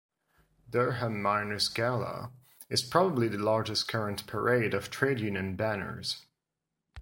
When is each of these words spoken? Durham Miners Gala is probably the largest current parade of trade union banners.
Durham 0.67 1.21
Miners 1.21 1.69
Gala 1.69 2.31
is 2.71 2.81
probably 2.81 3.27
the 3.27 3.37
largest 3.37 3.87
current 3.87 4.25
parade 4.25 4.73
of 4.73 4.89
trade 4.89 5.19
union 5.19 5.55
banners. 5.55 6.25